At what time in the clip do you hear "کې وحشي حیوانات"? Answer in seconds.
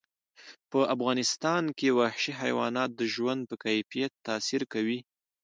1.77-2.89